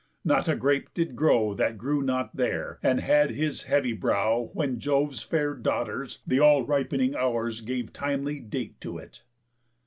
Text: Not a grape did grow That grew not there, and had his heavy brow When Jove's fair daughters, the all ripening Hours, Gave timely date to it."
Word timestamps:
Not 0.25 0.47
a 0.49 0.55
grape 0.55 0.95
did 0.95 1.15
grow 1.15 1.53
That 1.53 1.77
grew 1.77 2.01
not 2.01 2.35
there, 2.35 2.79
and 2.81 3.01
had 3.01 3.29
his 3.29 3.65
heavy 3.65 3.93
brow 3.93 4.49
When 4.53 4.79
Jove's 4.79 5.21
fair 5.21 5.53
daughters, 5.53 6.23
the 6.25 6.39
all 6.39 6.63
ripening 6.65 7.15
Hours, 7.15 7.61
Gave 7.61 7.93
timely 7.93 8.39
date 8.39 8.81
to 8.81 8.97
it." 8.97 9.21